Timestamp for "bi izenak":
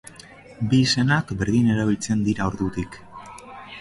0.71-1.33